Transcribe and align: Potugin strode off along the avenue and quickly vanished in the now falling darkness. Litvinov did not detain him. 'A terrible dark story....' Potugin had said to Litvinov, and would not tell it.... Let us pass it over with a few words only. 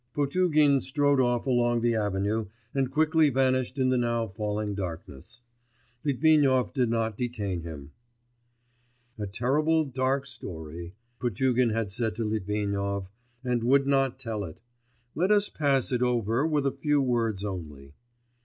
Potugin 0.15 0.81
strode 0.81 1.19
off 1.19 1.45
along 1.45 1.81
the 1.81 1.93
avenue 1.93 2.47
and 2.73 2.89
quickly 2.89 3.29
vanished 3.29 3.77
in 3.77 3.89
the 3.89 3.99
now 3.99 4.25
falling 4.27 4.73
darkness. 4.73 5.43
Litvinov 6.03 6.73
did 6.73 6.89
not 6.89 7.15
detain 7.15 7.61
him. 7.61 7.91
'A 9.19 9.27
terrible 9.27 9.85
dark 9.85 10.25
story....' 10.25 10.95
Potugin 11.19 11.69
had 11.69 11.91
said 11.91 12.15
to 12.15 12.23
Litvinov, 12.25 13.09
and 13.43 13.63
would 13.63 13.85
not 13.85 14.17
tell 14.17 14.43
it.... 14.43 14.59
Let 15.13 15.29
us 15.29 15.49
pass 15.49 15.91
it 15.91 16.01
over 16.01 16.47
with 16.47 16.65
a 16.65 16.71
few 16.71 16.99
words 16.99 17.45
only. 17.45 17.93